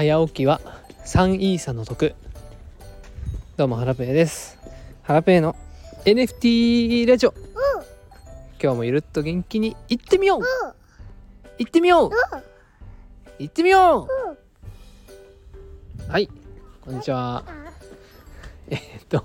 [0.00, 0.62] 早起きは
[1.04, 2.14] 3イーサの得。
[3.58, 4.58] どうもハラペーです。
[5.02, 5.54] ハラペーの
[6.06, 7.34] NFT ラジオ。
[8.62, 10.40] 今日もゆるっと元気に行ってみよう。
[11.58, 12.10] 行ってみよう。
[13.38, 14.08] 行ってみよ
[16.08, 16.10] う。
[16.10, 16.30] はい
[16.80, 17.44] こんにちは。
[18.70, 19.22] えーっと、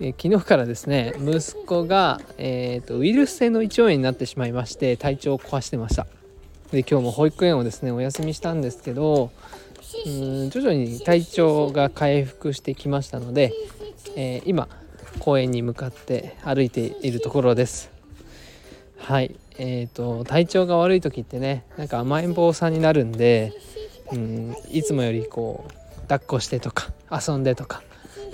[0.00, 6.06] えー昨日からですね息子が、えーっとウイルス性の胃腸炎になってしまいまして体調を壊してました。
[6.70, 9.30] で今日も保育園をですねお休みしたんですけど
[10.06, 10.08] う
[10.46, 13.52] ん徐々に体調が回復してきましたので、
[14.16, 14.68] えー今
[15.18, 17.90] 公園に向かって歩いているところです。
[18.96, 23.52] はいえー、と体調が悪い時ってねなんか甘えん坊さんになるんで
[24.12, 27.82] うんいつもよりこう抱っこしてとか遊んでとか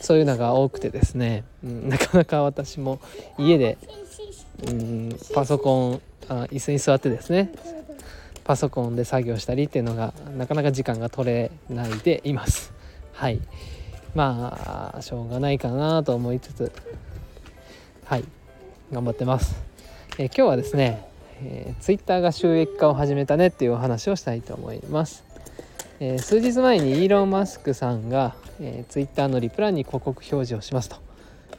[0.00, 3.00] そういうのが多くてですね、うん、なかなか私も
[3.38, 3.78] 家で
[4.68, 7.52] うんパソコンあ椅子に座ってですね
[8.48, 12.72] パソコンで作業したりっていうのがなかなか時間が取れないでいます。
[13.12, 13.40] はい。
[14.14, 16.72] まあしょうがないかなと思いつつ。
[18.06, 18.24] はい。
[18.90, 19.54] 頑張ってます、
[20.16, 21.06] えー今日はですね、
[21.42, 25.24] えー、Twitter が収益化を始めたねっていうお話をしたいと思います、
[26.00, 30.96] えー数日前にイーロン・マスクさんが、えー、Twitter のリプランに広告表示をしますと。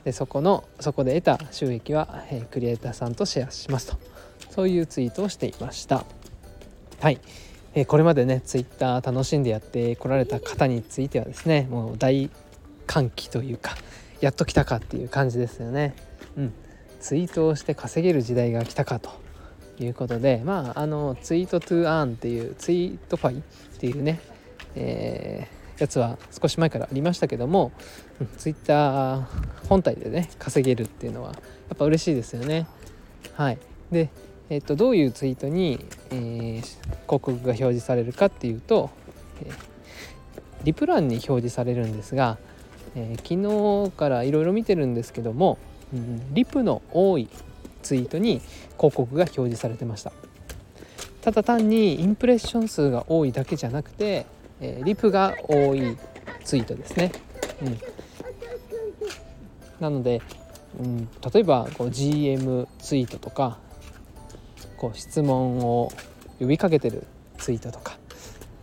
[0.05, 3.97] でそこのそこで得た収益は、えークリエイターさんとシェアしますと。
[4.49, 6.03] そういうツイートをしていました。
[7.01, 7.19] はい、
[7.73, 12.29] えーこれまでねツイッター楽しんでやってこられた方についてはですねもう大
[12.87, 13.75] 歓喜というか
[14.21, 15.95] やっと来たかっていう感じですよね。
[16.37, 16.53] うん。
[16.99, 19.11] ツイートをして稼げる時代が来たかと
[19.79, 23.41] いうことでまああのツイートトゥーアーンっていうツイートファイっ
[23.79, 24.19] ていうね、
[24.75, 27.71] えーやつは少し前からありましたけども、
[28.19, 29.23] うん、ツイッター
[29.67, 31.39] 本体でね稼げるっていうのはや
[31.73, 32.67] っぱ嬉しいですよね。
[33.33, 33.57] はい。
[33.91, 34.09] で
[34.49, 38.89] えっとどういうツイートに、えー広告が表示されるかっていうと、
[39.43, 39.53] えー
[40.63, 42.37] リプランに表示されるんですが、
[42.95, 45.57] えー昨日からいろいろ見てるんですけども、
[45.93, 47.29] うんリプの多い
[47.81, 48.41] ツイートに
[48.77, 50.11] 広告が表示されてました。
[51.21, 54.25] ただ単にインプレッション数が多いだけじゃなくて、
[54.61, 55.97] えーリプが多い
[56.43, 57.11] ツイートですね、
[57.61, 57.79] うん、
[59.79, 60.21] なので、
[60.79, 63.59] うん、例えばこう GM ツイートとか
[64.79, 65.91] こう質問を
[66.39, 67.03] 呼びかけてる
[67.37, 67.97] ツイートとか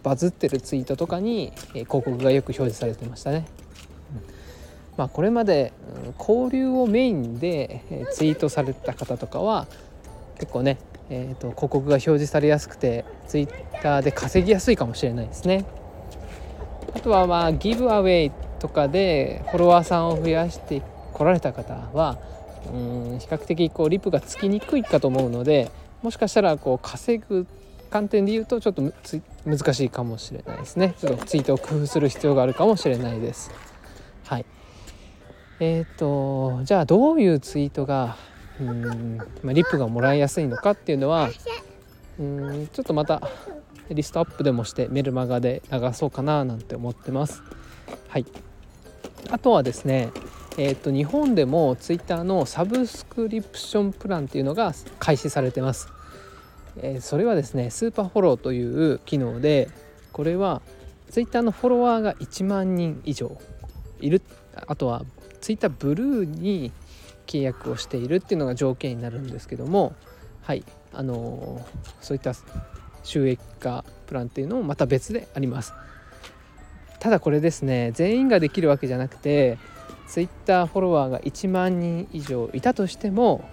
[0.03, 3.45] バズってるツイートとかに、え広告がよく表示されてましたね。
[4.97, 5.73] まあ、これまで、
[6.17, 9.67] 交流をメインで、ツイートされた方とかは
[10.39, 10.79] 結構ね、
[11.11, 13.49] えー、と広告が表示されやすくてツイッ
[13.83, 15.65] ターで稼ぎやすいかもしれないですね。
[16.95, 20.83] あとはまあギブアウェイとかでフォロワーさんを増やして
[21.13, 22.19] こられた方は
[22.73, 22.77] う
[23.15, 25.71] ん比較的こうリプがつきにくいかと思うので
[26.07, 27.49] もしかしたらこう稼ぐ
[27.91, 28.93] 観点で言うとちょっと
[29.45, 30.95] 難しいかもしれないですね。
[31.01, 33.51] ちょっとツイートを工夫する必要があるかもしれないです。
[34.25, 34.47] はい。
[35.59, 38.17] えっ、とじゃあどういうツイートが
[38.61, 41.29] うん、まあ、リップがもらいやすいのかっていうのは
[42.21, 43.29] うんちょっとまた
[43.91, 47.43] リストアップでもしてメルマガで流そうかななんて思ってます。
[48.07, 48.27] はい。
[49.33, 50.13] あとはですね
[50.59, 55.93] えー、と日本でもツイッターのサブスクリプションプランっていうのが開始されてます、
[56.83, 59.69] えそれはですねスーパーフォローという機能で
[60.13, 60.63] これは
[61.11, 63.39] ツイッターのフォロワーが1万人以上
[64.01, 64.23] いる。
[64.67, 65.05] あとは
[65.41, 66.73] ツイッターブルーに
[67.27, 69.95] 契約をしているっていうのが条件になるんですけども
[70.41, 70.65] はい
[70.95, 71.67] あの
[72.01, 72.33] そういった
[73.03, 75.75] 収益化プランっていうのもまた別であります。
[76.99, 79.59] ただこれですね全員ができるわけじゃなくて
[80.09, 83.49] ツイッターフォロワーが1万人以上いたとしても、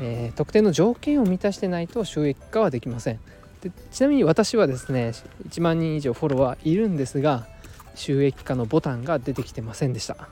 [0.00, 3.20] えー特定の条件を満たしてないと収益化はできません。
[3.62, 5.12] でちなみに私はですね
[5.48, 7.46] 1万人以上フォロワーいるんですが
[7.94, 10.28] 収益化のボタンが出てきてませんでした。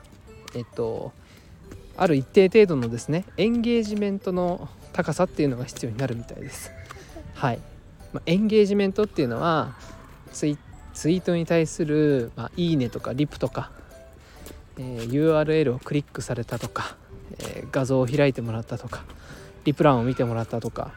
[0.54, 1.12] えっと
[1.96, 6.70] ある一定程度のですねエンゲージメントの高さっていうのが必要になるみたいです。
[7.34, 7.60] はい、
[8.12, 9.74] まあ、エンゲージメントっていうのは
[10.32, 13.70] ツイートに対する、まあ、いいねとかリプとか
[14.78, 16.96] えー URL をクリックされたとか、
[17.38, 19.04] えー画像を開いてもらったとか
[19.64, 20.92] リプランを見てもらったとか、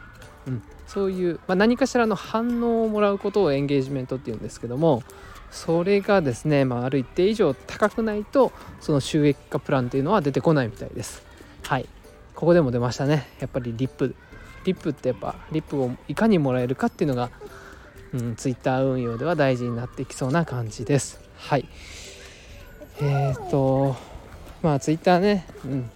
[0.46, 5.02] うん、そういう、まあ、何かしらの反応をもらうことをエンゲージメントっていうんですけども
[5.50, 11.22] それがですね、まあ、ある一定以上高くないとその収益化プランっていうのは出てこないみたいです。
[11.62, 11.88] はい。
[12.34, 13.28] ここでも出ましたね。
[13.40, 14.14] やっぱりリップ。
[14.64, 17.30] リップってやっぱリップをいかにもらえるかっていうのが、
[18.12, 21.20] うん、ツイッター運用では大事になってきそうな感じです。
[21.36, 21.68] はい。
[23.00, 23.96] えー、っと
[24.62, 25.90] まあツイッターね、うん。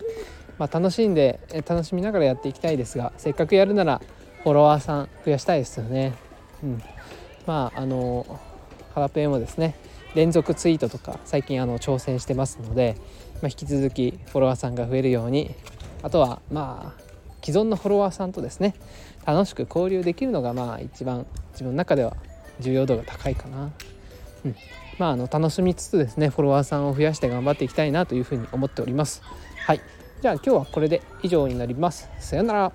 [0.61, 4.03] まあ、楽しんで楽しみながらやっていきたいですがせっかくやるなら
[4.45, 6.13] フォロワーさん増やしたいですよね。
[6.63, 6.83] うん、
[7.47, 8.39] まああの
[8.95, 9.75] ハラペンもですね
[10.15, 12.97] 連続ツイートとか最近あの挑戦してますので、
[13.41, 15.55] まあ、引き続きフォロワーさんが増えるように
[16.03, 17.03] あとはまあ
[17.43, 18.75] 既存のフォロワーさんとですね
[19.25, 22.19] 楽しく交流できるのがまあ一番自分の中では
[22.61, 23.73] 重要度が高いかな。
[24.45, 24.57] うん
[24.99, 29.23] まあ、あの楽しみつつですねフォロワーさんを増やして頑張っていきたいなというふうに思っております。
[29.65, 29.81] はい
[30.21, 32.11] じゃあ今日はこれで以上になります。
[32.19, 32.73] さようなら。